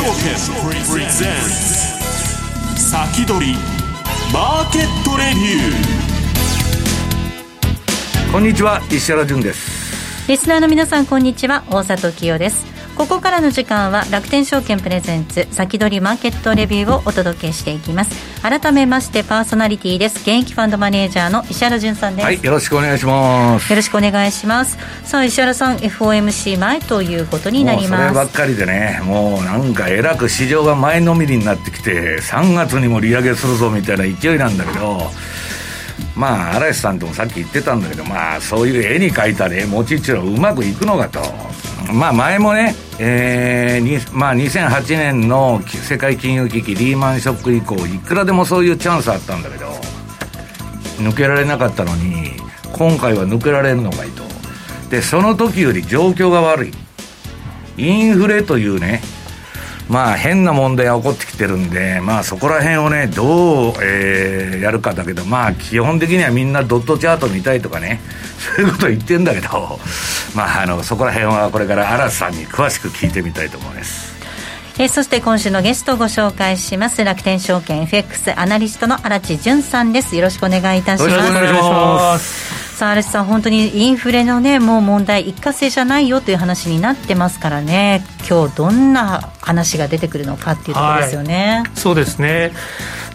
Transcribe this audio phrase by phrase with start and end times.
[0.00, 0.32] 証券
[0.90, 1.28] プレゼン
[2.74, 3.52] ツ先取り
[4.32, 8.32] マーケットレビュー。
[8.32, 10.26] こんにちは石原潤です。
[10.26, 11.64] リスナーの皆さんこんにちは。
[11.68, 12.69] 大里清です
[13.00, 18.42] ここからの時間は楽天証券プレゼンツ先取りマーケットレビューをお届けしていきます。
[18.42, 20.18] 改めましてパーソナリティです。
[20.18, 22.26] 現役ファンドマネージャーの石原潤さんです。
[22.26, 23.70] はいよろしくお願いします。
[23.70, 24.76] よろしくお願いします。
[25.04, 28.02] さあ石原さん FOMC 前ということになります。
[28.02, 35.10] そればっかりでねもうなんかえらく市場が前のめりになってきて3月にも利上げするぞみたいな勢いなんだけど
[36.14, 41.39] まあ嵐さんともさっき言ってたんだけどまあそういう絵に描いたね餅っちゅうのはうまくいくのかと
[41.92, 49.66] まあ前もね、えーまあ、2008年の世界金融危機リーマンショック以降いくらでもそういうチャンスあったんだけど
[50.98, 52.32] 抜けられなかったのに
[52.72, 54.22] 今回は抜けられるのかいと。
[54.90, 56.72] でその時より状況が悪い。
[57.76, 59.00] インフレというね
[59.90, 68.00] まあ変な問題が起こってきてるんで、まあそこら辺をね、どう、えー、やるかだけど、まあ基本的にはみんなドットチャート見たいとかね、
[68.56, 69.80] そういうこと言ってんだけど、
[70.32, 74.14] まああの、そこら辺はこれから嵐さんに詳しく聞いてみたいと思います。
[74.78, 80.14] えー、そして今週のゲストをご紹介します楽天証券 FX アナリストの荒地潤さんです。
[80.14, 81.10] よろしくお願いいたします。
[81.10, 91.62] よろしくお願いしますさあ、嵐さん、本当にインフレのね、もう問題、一過性じゃないよという話になってますからね、今日どんな話が出てくるのかっていうところですよね。
[91.66, 92.52] はい、そうですね。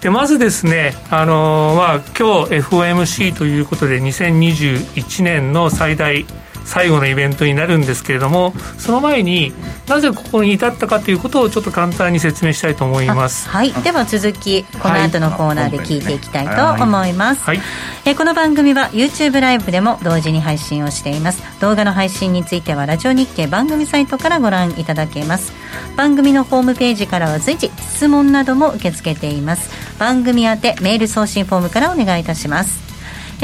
[0.02, 6.28] でまずですね、あのー、まあ今日 FOMC ということで、2021年の最大
[6.66, 9.54] 最後のイベントになるんですけれどもその前に
[9.88, 13.48] なぜここに至ったかということをちょっと簡単に説明したいと思います。
[13.48, 13.72] はい。
[13.72, 17.62] では続きこの後のコーナーで聞いていきたいと思います、はい、
[18.06, 21.44] えこの番組は YouTube ライブでも同時に配信をしています。
[21.62, 25.54] 動画の配信についてはラジオ日経番組サイトからご覧いただけます。
[25.96, 29.70] 番組のホームページからは随時質問なども受け付けています。
[30.00, 32.84] 番組宛てメール送信フォームからお願いいたします。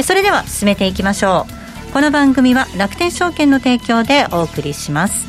[0.04, 1.61] それでは進めていきましょう
[1.94, 5.28] この番組は楽天証券の提供でお送りします。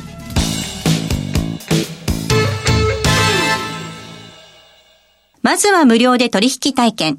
[5.41, 7.17] まずは無料で取引体験。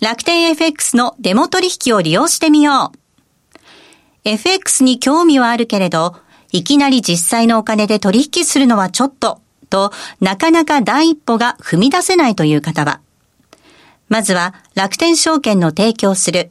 [0.00, 3.58] 楽天 FX のデモ取引を利用してみよう。
[4.24, 6.16] FX に興味はあるけれど
[6.50, 9.40] いきなり実際のお金で取引するのはちょっと
[9.70, 13.00] となかなか第一歩が踏み出せないという方は。
[14.08, 16.50] まずは楽天証券の提供する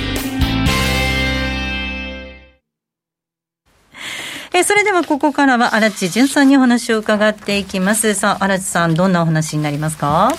[4.53, 10.33] えそれではここからは荒地潤さんにお話を伺っていきますさあ荒地さんどんなお話になりますか？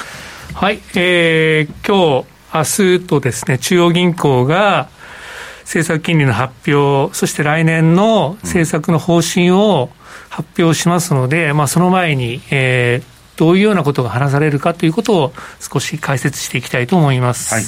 [0.55, 2.63] はいえー、今日明
[3.01, 4.91] 日とですね中央銀行が
[5.63, 9.89] 政策金利の発表そして来年の政策の方針を
[10.29, 17.55] 発表しますので、まあ、その前に、えー、どういうようなことが話されるかということを少し解説していきたいと思います。
[17.55, 17.65] はい。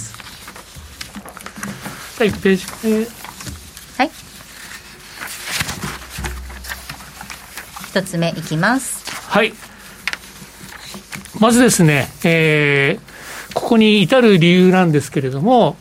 [2.30, 3.23] 1ページはい。
[7.94, 9.08] 一つ目いきます。
[9.30, 9.52] はい。
[11.38, 15.76] まずですね、えー、ここに至る理由なんですけれども、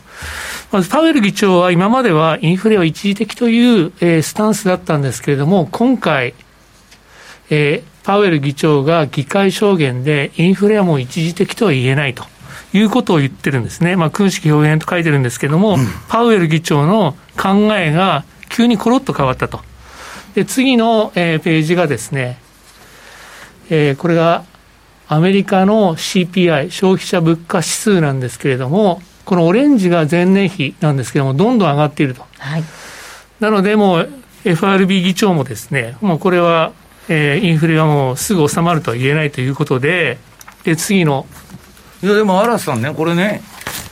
[0.71, 6.35] まずパウエル議長は今まではインフレは一時的という、えー、スタンスだったんですけれども、今回、
[7.49, 12.25] えー、パウエル議長が議会証言でインフレはもう一時的とは言えないと。
[12.75, 13.95] いうことを言ってるんですね。
[13.95, 15.77] まあ、空式表現と書いてるんですけども、
[16.09, 19.61] パウエル議長の考えが急にコロッと変わったと。
[20.35, 22.39] で、次の、えー、ページがですね、
[23.69, 24.43] えー、これが
[25.07, 32.25] アメリカの CPI、消費者物価指数なんですけれども、このオレンジが前年比なんですけれども、どんどん上がっていると。
[32.39, 32.63] はい、
[33.39, 34.09] なので、もう
[34.43, 36.71] FRB 議長もですね、もうこれは、
[37.09, 40.17] えー、インフレはもうすぐ収まるとは言えないということで、
[40.63, 41.25] で次の。
[42.01, 43.41] いや、でも嵐さんね、これね、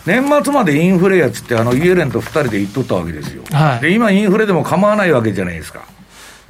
[0.06, 5.86] 年末までインフレやつって、あのイエレンと2人で言っとったわけですよ、はい、で今、インフレでも構わないわけじゃないですか。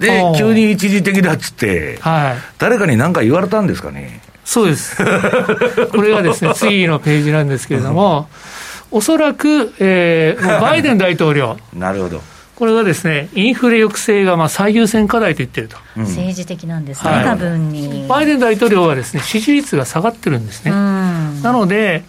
[0.01, 4.21] で、急に一時的だっつって、はい、誰かに何か言われたんですかね？
[4.43, 4.97] そうです。
[5.91, 8.27] これがですね、次のページなんですけれども、
[8.91, 11.57] おそらく、えー、バイデン大統領。
[11.73, 12.21] なるほど。
[12.55, 15.77] これはですね、インフレ抑制がまあ最優先課題と言ってると。
[15.95, 18.05] うん、政治的なんですね、はい、多分に。
[18.07, 20.71] バイデン大統領はですね、支持率が下がってるんですね。
[20.71, 22.03] なので、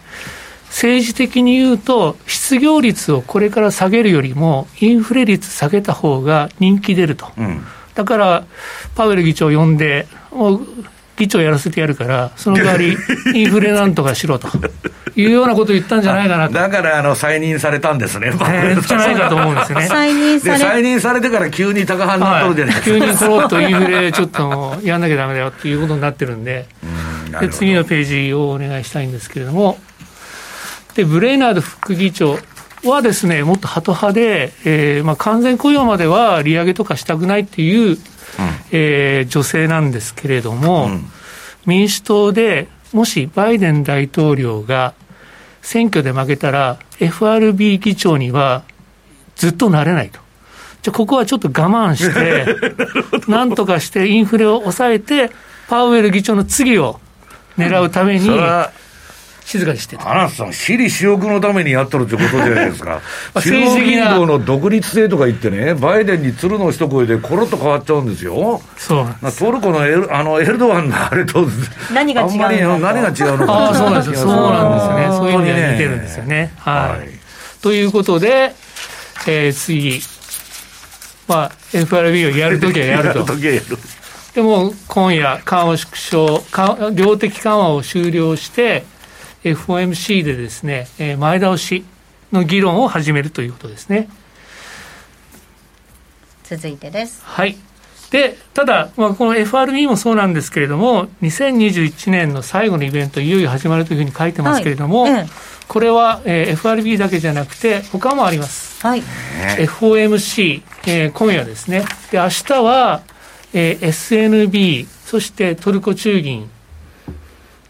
[0.69, 7.29] 政治的に言うと、失業率をこれから下げるよりも、インフレ率下げた方が人気出ると。
[7.39, 8.45] うんだから、
[8.95, 10.67] パウエル議長を呼んで、もう
[11.17, 12.97] 議長やらせてやるから、その代わり、
[13.35, 14.49] インフレなんとかしろと。
[15.15, 16.55] いうようなことを言ったんじゃないかなと。
[16.55, 19.87] だからあの再任されたんですね、えー、じゃないかと思うんですね。
[19.87, 26.67] 再任され再任されてから急に高派になっとるじゃないですか、はい、急にコロッとインフレ、ちょっとやんなきゃだめだよっていうことになってるんで、
[27.29, 29.79] んで次のページをお願いしたいんですけれども、
[30.95, 32.39] でブレイナード副議長、
[32.85, 37.97] はですね、もっとハト派で、えーまあ、完全雇用までは利上げとかしたくないっていう、うん、
[38.73, 41.05] えー、女性なんですけれども、うん、
[41.67, 44.95] 民主党でもしバイデン大統領が
[45.63, 48.65] 選挙で負けたら、FRB 議長には
[49.37, 50.21] ずっとなれないと。
[50.83, 52.47] じゃここはちょっと我慢して、
[53.31, 55.31] なんとかしてインフレを抑えて、
[55.69, 57.01] パウエル議長の次を
[57.57, 58.29] 狙うために、
[59.53, 63.03] 静かにしてあなたさん、私利私欲のためにやっとるってことじゃないですか。
[63.43, 68.63] 中央銀行の独立性とか言ってね、バイデンに鶴の一声でコロッと変わっちゃうんですよ。
[68.79, 71.47] そうトルコのエルあのエルドアンのあれと、
[71.93, 72.39] 何が違うの
[72.79, 73.71] か何が違うのか。
[73.71, 74.27] あそうなんですよ。
[74.27, 75.17] そうなんですね。
[75.17, 76.53] そういう意味で似てるんですよね。
[76.57, 77.63] はい。
[77.63, 78.55] ということで、
[79.27, 80.01] えー、次、
[81.29, 83.25] まあ、FRB をやるときはやると。
[84.35, 86.43] でも今夜、緩和縮小、
[86.93, 88.85] 量的緩和を終了して、
[89.45, 91.85] FOMC でですね、えー、前倒し
[92.33, 94.09] の議論を始めるということですね。
[96.45, 97.23] 続いてです。
[97.25, 97.57] はい。
[98.11, 105.29] で、ただ、まあ、この FRB もそうなんですけれども、2021年の最後のイベント、いよいよ始まるというふうに書いてますけれども、はいええ、
[105.67, 108.87] これは、えー、FRB だけじゃなくて、他もあります。
[108.87, 109.03] はい。
[109.03, 111.87] FOMC、えー、今夜ですね。
[112.11, 113.03] で、明日は、
[113.55, 116.51] えー、SNB、そしてトルコ中銀、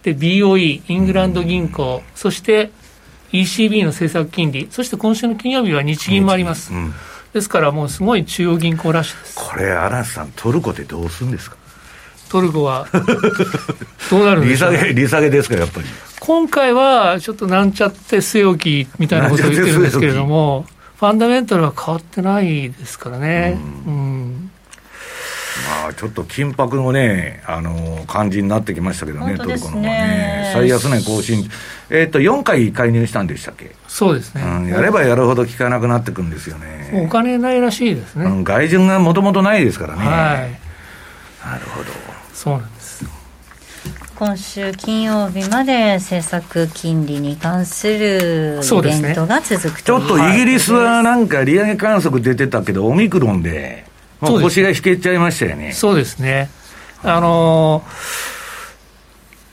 [0.03, 2.71] で BOE、イングランド銀行、そして
[3.33, 6.73] ECB の政策金利、そして今週の金曜日は日銀もあります。
[6.73, 6.95] うん、
[7.33, 9.35] ですからもうすごい中央銀行ラッシュです。
[9.37, 11.57] これ、嵐さん、トルコってどうするんですか？
[12.29, 12.89] トルコは
[14.11, 15.87] どうなるんですか、利下げ、利下げですか、やっぱり？
[16.19, 20.67] 今回はちょっとなんちゃって据え置きみたいなことを言ってるんですけれども、
[20.97, 23.59] ファンダメンタルは変わってないですからね。
[23.87, 24.52] うん、うん
[25.83, 31.51] まあ、ちょっと緊迫のね、あの感じになってきましたけどね、ねトルコのね、最安値更新、
[31.91, 33.75] えー、っと4回介入したんでしたっけ？
[33.89, 37.05] そうですね、うん、やればやるほど効かなくなってくるんですよね。
[37.05, 38.27] お金ないらしいですね。
[38.27, 40.05] うん、外順がもともとないですからね。
[40.05, 41.91] はい、なるほど。
[42.33, 43.05] そうなんです。
[44.15, 53.91] 今週金曜日まで政策金利に関するイベントが続くと、ね、ちょっとイギリスはなんか利上げ観測出てたけど、オミクロンで。
[54.23, 55.73] もう腰が引けちゃいましたよね。
[55.73, 56.49] そうですね。
[57.03, 57.83] あの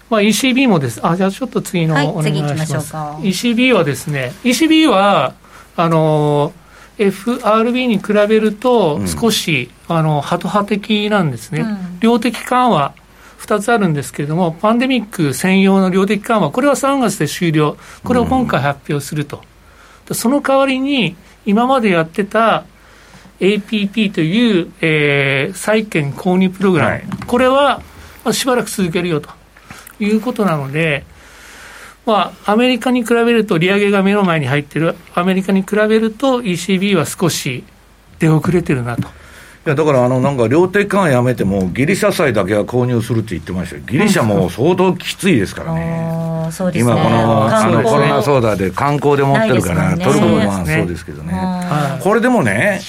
[0.10, 1.00] まあ、ECB もです。
[1.06, 2.96] あ、じゃあちょっと次のお願いします。
[2.96, 5.36] はい、ECB はですね、ECB は、
[5.76, 6.52] あの
[6.98, 11.62] FRB に比べると少し、うん、あの、ハト派的なんですね。
[11.62, 12.94] うん、量的緩和、
[13.40, 17.78] 2つあるんですけれども、パンデミック専用の量的緩和、これは3月で終了。
[18.04, 19.42] これを今回発表すると。
[20.10, 22.66] うん、その代わりに、今までやってた
[23.39, 27.81] APP という、えー、債券購入プログラム、はい、これは、
[28.24, 29.29] まあ、しばらく続けるよと
[30.00, 31.05] いうことなので、
[32.05, 34.96] まあ、アメリカに比べると、利上げが目の前に入っている。
[35.13, 37.63] アメリカに比べると、ECB は少し
[38.17, 39.03] 出遅れてるなと。
[39.03, 51.36] いやだからあのなんか量的緩和やめても、ギリシャ債だけは購入するって言ってましたよ、ギリシャも相当きついですからね、 うん、今、このあのコロナ相談で観光で持ってるから、ね、トルコもまあそうですけどね、
[52.00, 52.79] これでもね、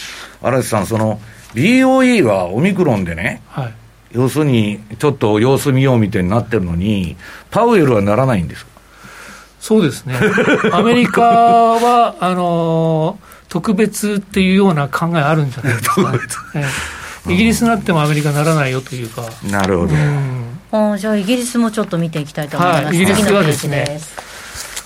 [0.42, 1.20] 嵐さん、その
[1.54, 3.74] BOE はオミクロンでね、はい、
[4.12, 7.16] 要するにちょっと様子見ようみたいになってるのに、
[7.50, 8.66] パウエルはならないんです
[9.60, 10.18] そうですね、
[10.72, 13.18] アメリカはあの
[13.48, 16.18] 特別っていうような考えあるんじゃないですか、ね、
[17.28, 19.22] イギリスになってもアメリカならないよというか。
[19.50, 19.94] なるほど、
[20.72, 24.00] あじゃあ、イギリスもちょっと見ていきたいと思います、はい、イギリスはですね、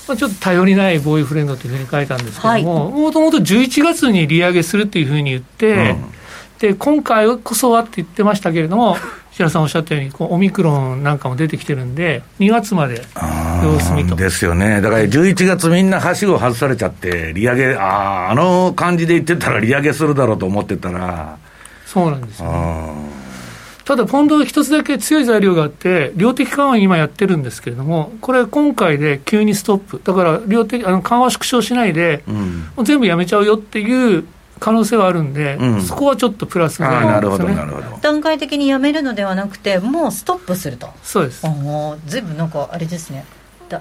[0.07, 6.05] まあ、ちょっと頼りないボーイフレンドというふうに書いたんですけども、もともと11月に利上げするっていうふうに言って、うん、
[6.59, 8.97] で今回こそはって言ってましたけれども、
[9.33, 13.03] 白さんおっしゃったように、こうオミクロンなんかも出てきてるんで、2月まで
[13.63, 14.15] 様子見と。
[14.15, 21.37] ですよね、だから11月、みんなはしご外されちゃって、利上げ、ああ、あの感じで言ってたら、利上げするだろうと思ってたら。
[21.87, 23.24] そうなんですよ、ね、
[23.85, 32.37] ただ、ポンド一つだけ強い材料があって、量的緩和今やってるんですけれども、これ、今回で急にストップ、だから量的あの緩和縮小しないで、うん、
[32.77, 34.25] もう全部やめちゃうよっていう
[34.59, 37.99] 可能性はあるんで、うん、そこはちょっとプラスなるほどなるほど。
[38.01, 40.89] 段階的にやめるのではなくてもうストップすると。
[41.03, 41.47] そうです。
[42.07, 43.27] ずいぶんなんかあれですね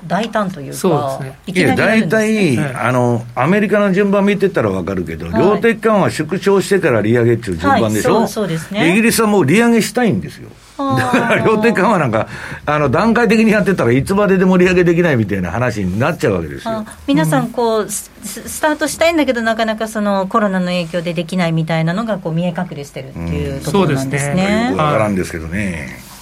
[0.06, 10.50] 大胆というか、そうですね、いや大体、あの、アメリカの順番見てたら分かるけど、はい、量的緩和縮小してから利上げっていう順番でしょ、はい、そうですね、イギリスはもう利上げしたいんですよ。
[10.78, 12.28] だから量的緩和なんか
[12.66, 16.86] あの段階的にやってたらいつまででも利上げできないみたいな話になっちゃうわけですよ。
[17.08, 24.34] 皆さんこう、うん、スタートしたいんだけどなかなかそのコロナの影響でできないみたいなのがこう見え隠れしてるっていうところなんですね。
[24.34, 24.70] うん、すね。
[24.72, 26.13] よくわからんですけどね。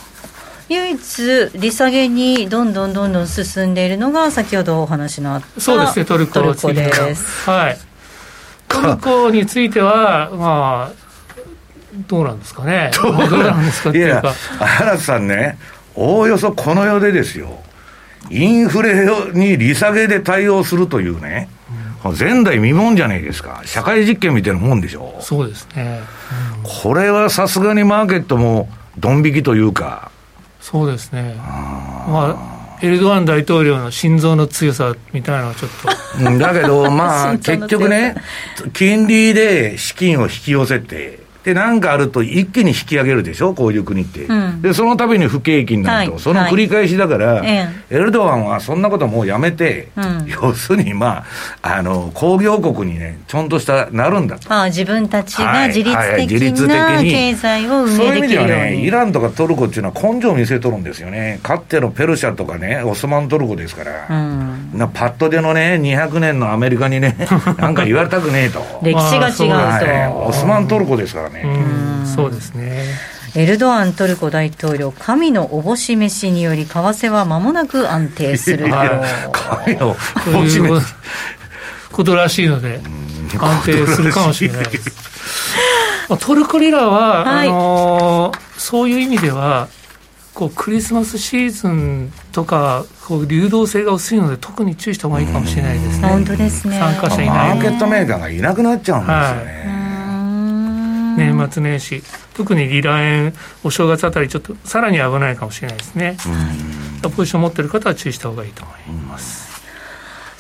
[0.71, 7.49] 唯一、利下げにどんどんどんどん進んでいるのが、先ほどお話のあったそうですね、トルコトルコです。
[7.49, 7.77] はい、
[8.69, 11.01] トルコについては、まあ、
[12.07, 14.33] どうなんですかね、どうなんですかっていうか。
[14.59, 15.57] 原田さんね、
[15.93, 17.59] おおよそこの世でですよ、
[18.29, 21.49] インフレに利下げで対応するというね、
[22.05, 25.17] うん、前代未聞じゃないですか、社会実験みたいなもんでしょ。
[25.19, 25.99] そうですね。
[26.63, 30.11] うん、これはさすがにマーケットもドン引きというか、
[30.61, 36.37] そうですね、まあ、エルドアン大統領の心臓の強さみたいなのはちょっと。
[36.39, 38.15] だけど、まあ、 結局ね、
[38.73, 44.25] 金利で資金を引き寄せて、で、なんかあると一気に引き上げるでしょ、こういう国って。
[44.25, 47.47] うん、で、その度に不景気になると、はい、その繰り返しだから、はい、
[47.89, 51.25] エルドアンはそんなこともうやめて、うん、要するに、ま
[51.61, 54.53] あ、あの、工業国にね、ちょんとしたなるんだと。
[54.53, 57.97] ああ自分たちが自律的な経済を運営できる。
[57.97, 61.39] ように、そういう意味ではね、イランとかトルコっていうのは根性を見せとるんですよね。
[61.43, 67.15] かつてのペルシャとかね、オスマントルコですから、うん、なパッとでのね、200年のアメリカにね、
[67.57, 68.63] なんか言われたくねえと。
[68.83, 70.27] 歴史が違うと、はい。
[70.29, 71.43] オスマントルコですからね。
[72.15, 72.85] そうですね。
[73.33, 78.71] エルドアントルコ大統領、神のおぼし飯により、為替はまもなく安定すると。
[79.31, 79.95] 神の
[80.27, 80.81] おぼし飯
[81.91, 82.81] ことらしいので、
[83.39, 84.91] 安定するかもしれないです。
[86.19, 89.69] トルコリラは、はい、あのー、そういう意味では、
[90.33, 96.07] こうクリスマスシーズンとかこう流動性が薄いので特に注意した方がいいかもしれないですね。
[96.07, 96.79] 本当ですね。
[96.79, 97.55] 参加者いない。
[97.55, 99.73] マーケットメーカーがいなくなっちゃうんですよね。
[99.73, 99.80] はい
[101.17, 102.03] 年末年始、
[102.33, 106.17] 特にリラ円、お正月あたり、ちょっとさらに危ないかもしれないですね。
[107.15, 109.51] ポジション持ってる方は注意した方がいいと思います。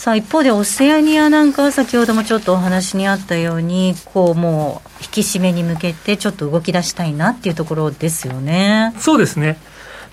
[0.01, 8.95] さあ一方でオセアニアなんかは先ほどもちょっとお話にあったようにこうもう引き締めに向けてちょっと動き出したいなっていうところですよね。
[8.97, 9.59] そうですね。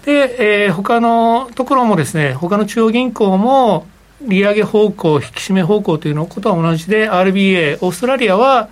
[0.04, 3.86] で、えー、他のところもですね、他の中央銀行も
[4.20, 8.68] 利上げ方向、引き締め方向というのことは同じで、RBA、オーストラリアは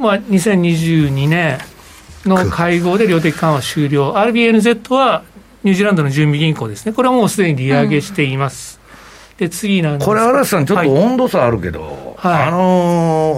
[0.00, 1.58] まあ、2022年
[2.24, 5.22] の会合で量的緩和終了、RBNZ は
[5.62, 8.80] ニュージーランドの準備銀行ですね、これはもうすでに利上げしています。
[9.38, 12.62] うん、で次なんですこれ、嵐さん、ちょっと温度差あるけど、はい、あのー、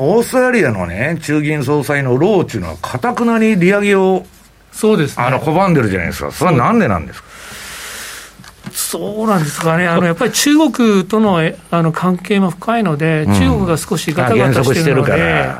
[0.01, 4.25] オーストラリアのね、中銀総裁のローっていうのは、かたくなに利上げを
[4.71, 7.29] そうです、ね、あの拒んでるじゃないですか、それはなんでなんですか？
[8.73, 11.41] そうなんですかね、あのやっぱり中国との
[11.71, 15.51] あの関係も深いので、中国が少しガタガタしてるので、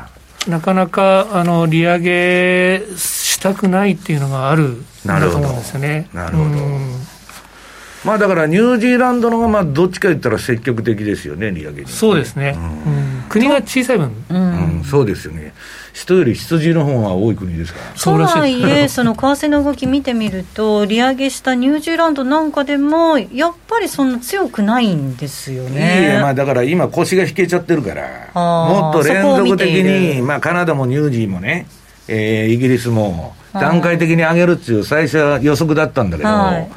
[0.47, 6.09] なかなかあの利上げしたくないっていうのがあるんだと思うんですよね。
[6.13, 6.49] なるほど。
[8.03, 15.53] まあだからニュージーランドのがまあどっちか言ったら積極的ですよね、利上げに、そうですね、うん、国が小さい分、うん、うん、そうですよね、
[15.91, 17.99] 人より羊の方が多い国ですから。
[17.99, 26.13] とはいえ、 その為替の動き見てみると、利上げしたニュージーランドなんかでも、やっぱりそんな強くないんですよね。
[26.13, 28.03] いいまあ、だから今、腰が引けちゃってるから、
[28.35, 31.65] もっと連続的に、まあ、カナダもニュージーもね、
[32.07, 36.29] えー、イギリスも段階的に上げるっていう、最初は予測だったんだけど。
[36.29, 36.67] はい。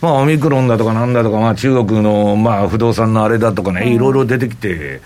[0.00, 5.00] まあ、オミクロンだとかなんだとか、まあ、中国の、まあ、不動産のあれだとかね、いろいろ出てきて、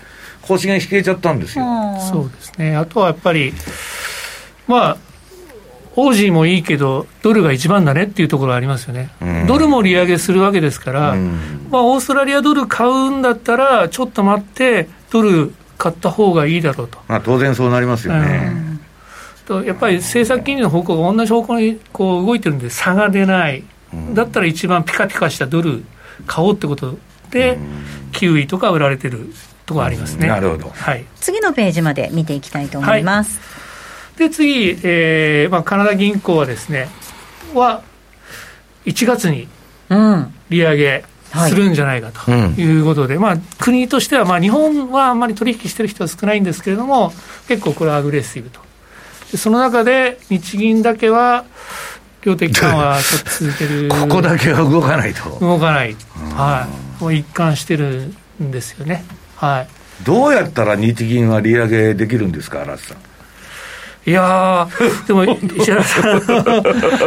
[0.47, 1.65] 腰が引けちゃったんですよ。
[1.99, 2.75] そうですね。
[2.75, 3.53] あとはやっぱり、
[4.67, 4.97] まあ、
[5.95, 16.99] オージーもいいけど、ドルが一番だねっていうところありますよね、うん、ドルも利上げするわけですから、うん、まあ、オーストラリアドル買うんだったら、ちょっと待って、ドル買った方がいいだろうと。
[17.07, 18.71] まあ、当然そうなりますよね。
[19.45, 23.63] とやっぱり政策金利の方向が同じ方向にこう動いてるんで、差が出ない、
[24.13, 25.83] だったら一番ピカピカしたドル
[26.25, 26.97] 買おうってこと
[27.31, 27.59] で、
[28.13, 29.33] キウイとか売られてる
[29.71, 30.27] ところありますね。
[30.27, 33.39] なるほど、はい、次のページまで見ていきたいと思います。
[33.39, 34.29] はい。
[34.29, 36.89] で次、えーまあ、カナダ銀行はですね
[37.53, 37.81] は
[38.85, 39.47] 1月に
[40.49, 41.05] 利上げ
[41.47, 47.13] するんじゃないかということで、うんはい、まあ、国としては、まあ、日本はあんまり取引してる人は少ないんですけれども
[47.47, 48.59] 結構これはアグレッシブと。
[49.31, 51.45] でその中で日銀だけは
[52.23, 55.39] 量的緩和 ちょっと続けるここだけは動かないと。
[55.39, 55.95] 動かない、
[56.35, 56.67] は
[56.99, 58.13] い、もう一貫してる
[58.43, 59.05] んですよね
[59.41, 62.97] はいどうやったら日銀は利上げできるんですか、荒瀬さん。
[64.03, 64.67] いや
[65.05, 66.05] でも、石原さん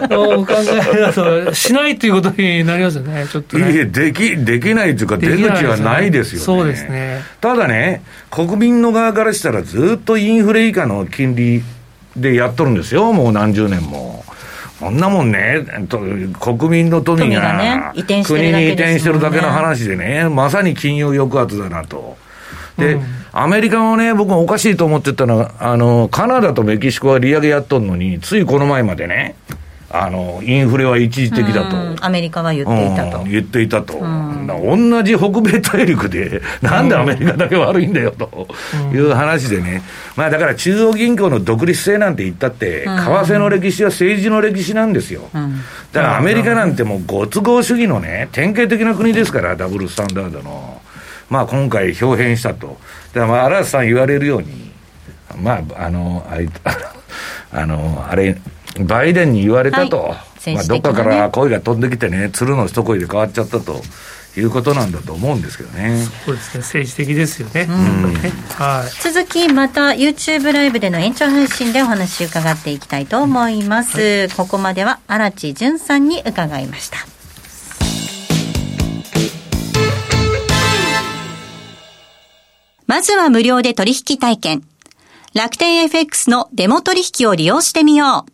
[0.09, 0.55] の お考
[0.95, 6.45] えだと、しないということになりますよね、ちょっと、ね、いえ、でき、できないというか、出口はないですよね。
[6.45, 7.23] そうですね。
[7.41, 11.65] ただね、国民の側からしたら、ずっとインフレ以下の金利
[12.17, 14.24] でやっとるんですよ、もう何十年も。
[14.79, 15.65] そんなもんね、
[16.41, 17.93] 国民の富が、ね、
[18.25, 22.17] 国に移転してるだけの話でね、まさに金融抑圧だなと。
[22.77, 23.03] で、うん。
[23.33, 29.37] アメリカもね、僕もおかしいと思ってたのは、あの、カナダとメキシコは利上げやっとんのに、ついこの前までね、
[29.97, 32.05] あの、インフレは一時的だと。
[32.05, 33.19] アメリカは言っていたと。
[33.19, 33.95] うん、言っていたと。
[33.97, 38.49] 同じ北米大陸で、なんでアメリカだけ悪いんだよと
[38.93, 39.83] いう話でね。
[40.17, 45.23] まあだから中央銀行の独立性なんて言ったって、為替の歴史は政治の歴史なんですよ。
[45.93, 50.83] だからアメリカなんてもうご都合主義のね、典型的な国ですから、ダブルスタンダードの。
[51.31, 52.79] まあ今回表変したと。
[53.13, 54.73] で、まあ、荒瀬さん言われるように、
[55.41, 56.49] まあ、あの、あい
[57.53, 58.37] あの、あれ、
[58.81, 63.83] バイデンに言われたと、はい、まあ、どっかから声が飛んできてね、鶴の一声で変わっちゃったと。
[64.37, 65.97] いうことなんだと思うんですけどね。
[66.25, 67.69] そうですね、政治的ですよね。
[67.69, 68.15] うん、
[68.57, 68.91] はい。
[69.01, 74.01] 続き、また YouTube ライブでの延長配信でお話伺っていきたいと思います。
[74.01, 76.99] はい、ここまでは荒地淳さんに伺いました。
[82.87, 84.63] まずは無料で取引体験。
[85.33, 88.34] 楽天 FX のデモ取引を利用してみよう。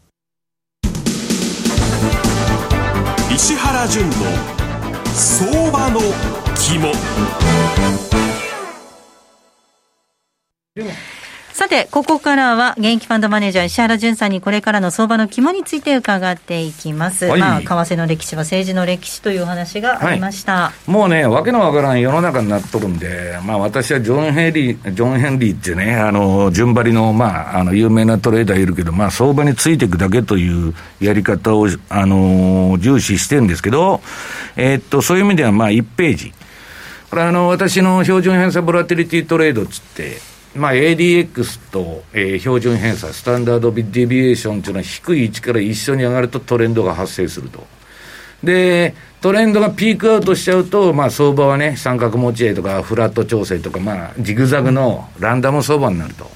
[3.43, 4.13] 石原淳の
[5.15, 5.99] 相場の
[6.55, 6.91] 肝。
[11.53, 17.25] さて、ここからは現役ファンドマネージャー石原淳さんにこれからの相場の肝について伺っていきます。
[17.25, 20.53] はい、まあ、為替の歴史は政治の歴史というお話がありました。
[20.53, 34.01] はい、もうね、わけのわからん世の中になっとるんで、まあ私はジョン・ヘンリー、ジョン・ヘンリーってね、あの、順張りの、まあ、あの、有名なトレーダーいるけど、まあ相場についていくだけというやり方を、あの、重視してるんですけど、
[34.55, 36.33] えー、っと、そういう意味では、まあ1ページ。
[37.09, 47.65] これあの、私の標準偏差ボラティリティトレードっつって、まあ、ADX と、えー、標準偏差、スタンダードディビエーションというのは低い位置から一緒に上がるとトレンドが発生すると。
[48.43, 56.29] で、トレンドがピークアウトしちゃうと、まあ、相場はね、三角持ち合いとか、フラット調整とか、まあ、ジグザグのランダム相場になると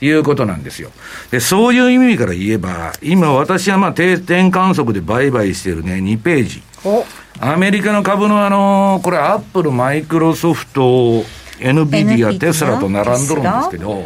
[0.00, 0.90] いうことなんですよ。
[1.30, 6.62] で、そういう意味から言えば、今私はまあ定点観測で売買してるね、2ページ。
[7.40, 11.24] アメリカの株のあの、これアップル、マイクロソフト、
[11.60, 14.02] NVIDIA、テスラと並んどるんですけど、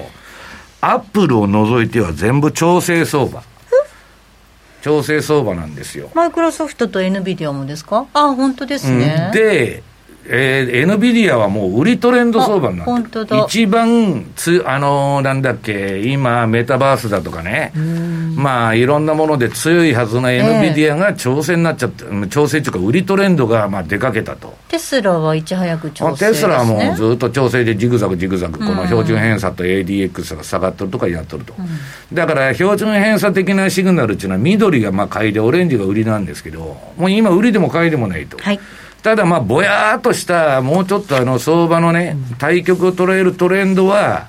[0.81, 3.43] アップルを除いては全部調整相場。
[4.83, 6.11] 調整相場なんですよ。
[6.15, 8.07] マイクロソフトと NVIDIA もですか？
[8.13, 9.29] あ、本当ですね。
[9.29, 9.83] うん、で、
[10.27, 13.27] えー、NVIDIA はもう売りトレンド相場になってる。
[13.47, 17.73] 一番つ、あのー、なんだっけ、今、メタバースだとかね、
[18.35, 24.57] まあ、いろんなもので強いはずの NVIDIA が調整になっちゃって、えー、調整というか、売りトレンドがまあ出かけたと。
[24.69, 31.53] テスラはいち早く調整、ね、テスラはもうずっと調整でジグザグジグザグ、この標準偏差と ADX が下がっとるとかやっとると。
[31.59, 38.39] うん、だから、標準偏差的なシグナルっていうのは、緑がまあ買いで、オレンジが売りなんですけど、もう今、売りでも買いでもないと。
[38.39, 38.61] はい
[39.05, 44.29] ただまあ、ぼやーっとした、もうちょっとあの相場のね、対局を捉えるトレンドは、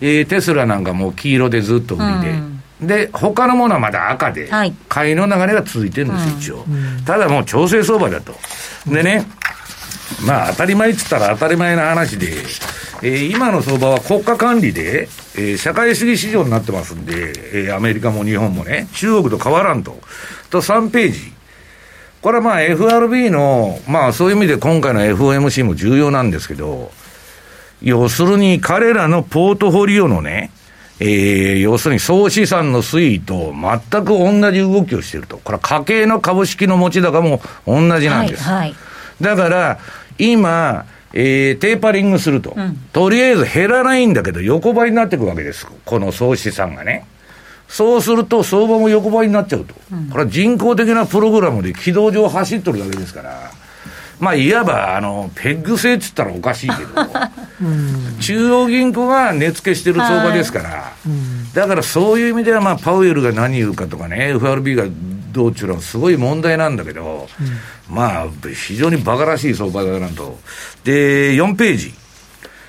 [0.00, 7.04] えー、テスラなんかもう黄色でずっと売りで、うん、で、他のものはまだ赤で、はい、買いの流れが続いてるんですよ、一応、うん。
[7.04, 8.34] ただもう調整相場だと。
[8.86, 9.26] でね、
[10.24, 12.36] まあ当たり前っつったら当たり前な話で、
[13.02, 17.32] えー、今の相場は国家管理で、えー、社会主義市場になってますんで、
[17.66, 19.98] えー、アメリカも日本もね、中国と変わらんと。
[20.50, 21.33] と3ページ。
[22.24, 26.90] これはまあ FRB の、まあそういう意味で今回の FOMC も重要なんですけど、
[27.82, 30.50] 要するに彼らのポートフォリオのね、
[31.00, 35.36] えー、要するに総資産の推移と全く同じ動きをしていると。
[35.36, 38.42] これは家計の株式の持ち高も同じなんです。
[38.44, 38.74] はいはい、
[39.20, 39.78] だから、
[40.16, 45.66] 今、えー、テーパリングすると、うん、とりあえず減らないんだけど、横ばいになっていくわけです。
[45.84, 47.04] この総資産がね。
[47.68, 53.50] そうすると相場も横ばいになっちゃうと、うん、これは人工的なプログラムで軌道上走ってるだけですから、
[54.20, 57.02] まあ、いわばあのペッグ制っつったらおかしいけど、
[57.62, 64.84] うん、中央銀行が値付けしてる相場ですから、うん、だからそういう意味では、まあ、パウエルが何言うかとかね、FRB が
[65.32, 67.28] どうっていうのはすごい問題なんだけど、
[67.90, 70.38] まあ、非常に馬鹿らしい相場だなと。
[70.84, 71.94] で、4ページ。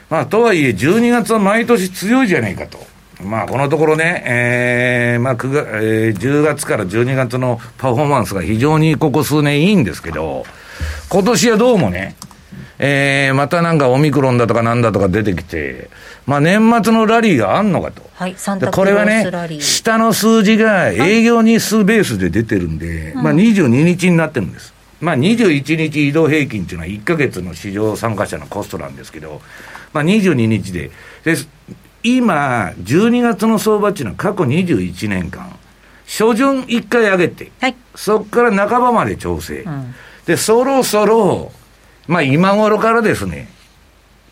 [0.09, 2.94] まあ、とはいえ、12月は毎年強いじゃないかと。
[3.23, 10.45] まあ、このところね、えー、まあ、9月、えー、10月から12月のパフォーマンスが非常にここ数年いいんですけど、
[11.09, 12.15] 今年はどうもね、
[12.77, 15.89] えー、またなんかオミクロンだとかなんだとか出てきて、
[16.25, 18.01] まあ年末のラリーがあんのかと。
[18.15, 19.25] はい、サンタこれはね、
[19.59, 24.73] 下の数字が営業日数ベースで出てるんで、まあ22日になってるんです。
[24.99, 29.41] まあ21日移動平均っていうのは1か月の市場参加者のコストなんですけど、
[29.93, 30.91] まあ22日で、
[31.23, 31.35] で
[32.05, 35.57] 今、12月の相場っていうのは過去21年間、
[36.05, 39.61] 初旬1回上げて、はい、そこから半ばまで調整。
[39.61, 39.95] うん、
[40.27, 41.51] で、そろそろ、
[42.07, 43.49] まあ今頃からですね、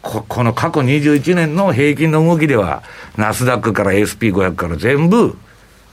[0.03, 2.83] ここの過去21年の平均の動きでは、
[3.17, 5.35] ナスダックから SP500 から全部、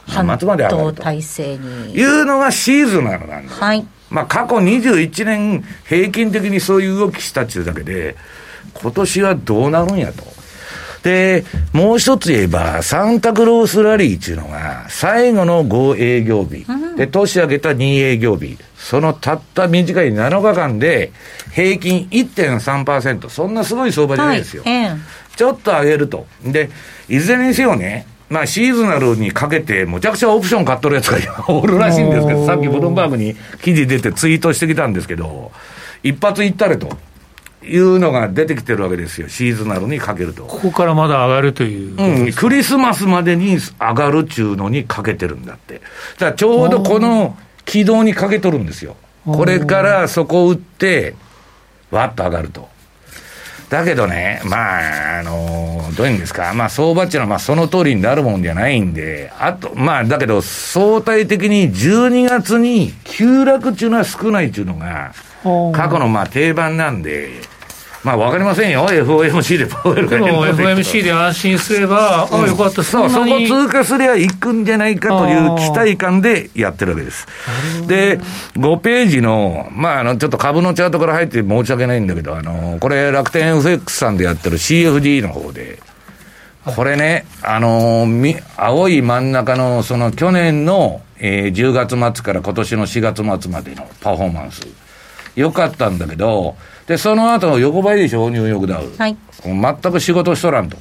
[0.06, 1.02] 末まで上がると。
[1.10, 3.58] いうのがシーズナルなんです。
[3.58, 3.86] はい。
[4.10, 8.16] まあ過去21年平均的にそういう動きしたっていうだけで、
[8.74, 10.39] 今年はどうなるんやと。
[11.02, 21.12] で、もう一つ言えば、サンタクロースラリーっていうのが、最後の5営業日、で、年明けた2営業日、そのたった短い7日間で、
[21.52, 24.62] 平均1.3%、そんなすごい相場じゃないですよ。
[24.64, 26.26] はい、ちょっと上げると。
[26.44, 26.70] で、
[27.08, 35.50] いずれにせよね、まあ、シーズナルにかけて、むちゃくちゃオプション買っとるやつが おるらしいんですけど、さっきブルームバーグに記事出てツイートしてきたんですけど、
[36.02, 36.96] 一発いったれと。
[37.62, 40.44] いうのが出てきてるわけですよ、シーズナルにかけると。
[40.44, 45.74] ここからまだ上がるといううん、クリスマスまでに上がるっちゅうのにかけてるんだって。
[45.74, 48.96] だからちょうどこの軌道にかけとるんですよ。
[49.26, 51.14] これからそこを打って、
[51.90, 52.68] わっと上がると。
[53.68, 65.12] だけどね、まあ、あのどういうんですか、まあ、相場っていうのは、まあ、その通りになるもんじゃないんで、あと、まあ、だけど、相対的に12月に急落っていうのは少ないっていうのが、
[65.72, 67.30] 過去のまあ定番なんで、
[68.02, 77.26] まあ分かりませんよ、FOMC でパウエルがでも FOMC で安心すれば、うん、あよかった、そう、そこ通過すりゃ行くんじゃないかという期待感でやってるわけです。
[77.86, 78.18] で、
[78.54, 85.78] 5ページの、まあ、あの、ちょっと株のチャートから入って申し訳ないんだけど、あの、これ楽天 FX さんでやってる CFD の方で、
[86.64, 94.66] これね、あのみ、青い真ん中の、その去年の、えー、10月末から今年の4月末までのパフォーマンス。
[95.36, 96.56] 良かったんだけど、
[96.90, 98.92] で、その後横ばいでしょ、ニューヨークダウ。
[98.98, 99.16] はい。
[99.44, 100.76] 全く仕事しとらんと。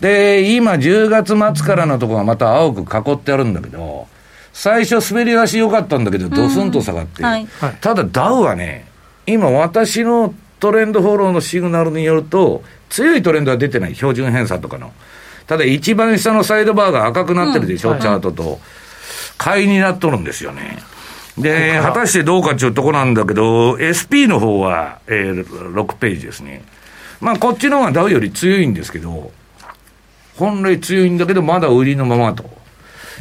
[0.00, 4.08] で、今10月末からのところがまた青く囲ってあるんだけど、
[4.52, 7.22] 最初滑り出し良かったんだけど、ドスンと下がって。
[7.22, 7.46] はい、
[7.80, 8.88] ただダウはね、
[9.24, 14.90] 今私のトレンドフォローのシグナルによると、強いトレンドは出てない、標準偏差とかの。
[15.46, 18.58] ただ一番下のサイドバーが赤くなってるでしょ、うんチャートと。
[19.38, 20.82] 買いになっとるんですよね。
[21.38, 26.62] で、果たしてどうかっていうとこなんだけど、SP の方は、えー、6ページですね。
[27.20, 29.30] まあ、こっちの方がダウより強いんですけど、
[30.36, 32.56] 本来強いんだけど、まだ売りのままと。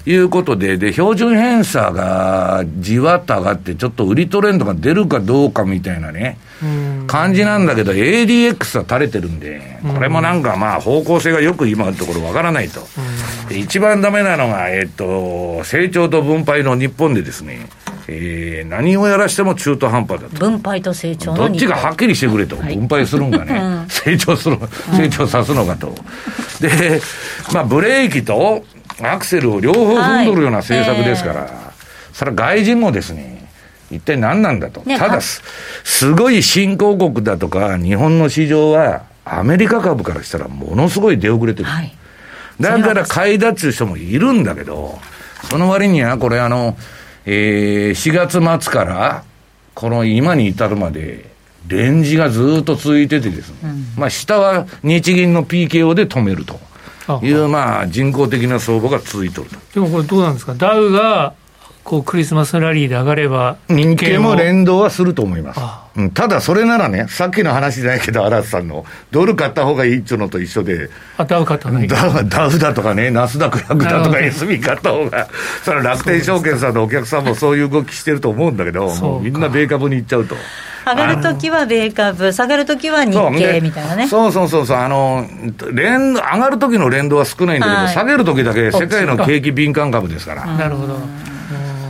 [0.08, 12.82] いうことで、で、標準偏差がじわっと上がって、ちょっと売りトレンドが出るかどうかみたいなね、うん感じなんだけど、ADX は垂れてるんで、これもなんかまあ方向性がよく今のところわからないと。
[13.50, 17.68] で一番ダメなのが、えっと、成長と分配の日本でですね、
[18.08, 20.38] えー何をやらしても中途半端だと。
[20.38, 24.58] 分配と成長のどっちがはっきりしてくれと、はい分配するんかね、成長する、
[24.96, 25.94] 成長さすのかと。
[26.60, 27.02] で、
[27.54, 28.64] まあ、ブレーキと
[29.02, 31.50] アクセルを両方踏んどるような政策ですから、
[32.14, 33.48] それは外人もですね、
[33.92, 34.82] 一体何なんだと。
[34.82, 35.42] ねはただす、
[35.84, 41.66] すごい新興国だとか、日本の市場は、アメリカ株からしたらものすごい出遅れてる。
[41.66, 41.96] はい。
[42.60, 45.00] だから買いだっちゅう人もいるんだけど、
[45.50, 46.78] その割にはこれあの、
[47.26, 49.24] えー、4月末から、
[49.74, 51.34] この今に至るまで、
[51.68, 56.60] レンジがずっと続いててですね、まあ下は日銀の PKO で止めると
[57.08, 59.56] あいう、まあ人工的な相場が続いてると。
[59.74, 61.34] でもこれどうなんですか、ダウが
[61.86, 65.86] こうクリスマスラリーで上がれば、日経も連動はすると思いますあ。
[65.96, 75.28] うん、ただそれならね、さっきの話じゃないけど、荒瀬さんの、ドル買った方がいいっちゅうのと一緒で、あダウ買ったダウダウだとかね、ナスダック100だとか SB 買った方が、
[75.64, 80.36] それは楽天証券さんのお客さんもそういう動きしてると思うんだけど、そうかもうみんな米株に行っちゃうと。
[80.88, 84.08] 上がるときは米株、下がるときは日経みたいなね。
[84.08, 85.28] そうそうそうそう、あの、
[85.72, 90.46] 連上がる時の連動は少ないんだけど、はい下げる時だけ世界の景気敏感株ですから。
[90.46, 90.98] なるほど。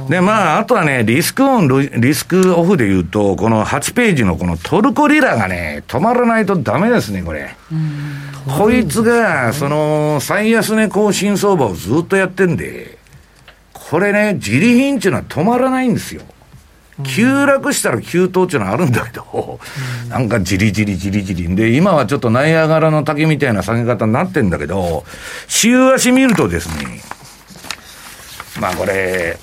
[0.09, 7.55] で、まあ、あとはね、リスクオン、リスクオフで言うと、この8ページのこのトルコリラがね、止まらないとダメですね、これ。
[8.57, 12.97] こいつが、その、最安値更新相場をずっとやってんで、
[13.73, 16.21] これね、自利品っていうのは止まらないんですよ。
[17.03, 19.59] 急落したら急騰っていうのはあるんだけど、
[20.09, 21.53] なんかじりじりじりじり。
[21.55, 25.03] で、今はちょっとナイアガラの滝みたいな下げ方になってんだけど、
[25.47, 27.01] 週足見るとですね、
[28.61, 29.37] まあこれ、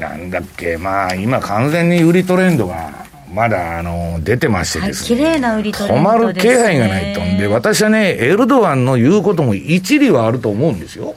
[0.00, 2.90] なんだっけ、まあ今完全に売りトレンドが、
[3.32, 5.16] まだあの、出てましてはい、ですね。
[5.16, 6.62] 綺麗な売りトレ止ンまる気ドです、ね。
[6.62, 7.20] 配がないと。
[7.20, 11.14] で、私はね、エルドアンの言うことも一理はあると思うんですよ。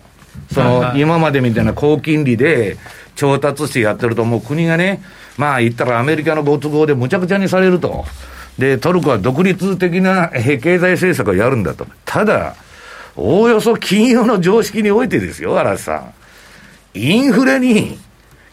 [0.53, 2.77] その、はいはい今までみたいな高金利で
[3.15, 5.01] 調達してやってると、もう国がね、
[5.37, 8.05] まあ言ったらアメリカのご都合でむちゃくちゃにされると。
[8.57, 11.85] で、トルコは独立的なえー経済政策をやるんだと。
[12.05, 12.55] ただ、
[13.15, 16.13] おおよそ金融の常識においてですよ、嵐さん。
[16.93, 17.99] インフレに、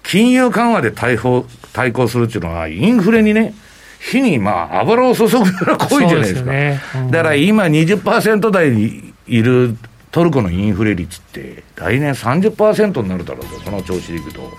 [0.04, 3.54] 金融緩和で対抗、対抗するっていうのは、インフレにね、
[3.98, 6.36] 火にまあ油を注ぐような行為じゃないですか。
[6.36, 9.76] すよねうんだから今20%台にいる
[10.10, 14.52] トルコのインフレ率って、来年30%になるだろうと、その調子でいくと。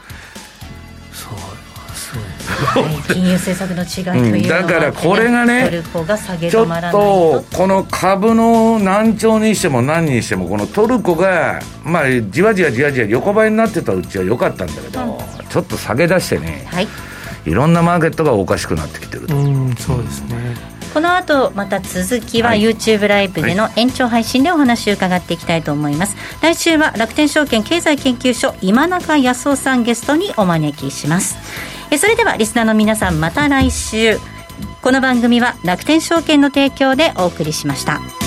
[3.07, 16.87] 金融政策の違いというだからこれがねトルコが下げちょっ止まらないとと。、この株の難聴にしても何にしても、このトルコが、まあ、じわじわじわじわ横ばいになってたうちは良かったんだけど、ちょっと下げ出してね、はい。
[17.45, 19.35] いろんなマーケットがおかしくなってきてると。
[19.35, 20.75] うん、そうですね。
[20.93, 31.35] この後また続きははい YouTube ライブでの延長配信でお話を伺っていきたいと思います、来週は楽天証券経済研究所今中康夫さんゲストにお招きします
[31.95, 34.17] えそれではリスナーの皆さんまた来週。
[34.81, 38.24] この番組は楽天証券の提供でお送りしました。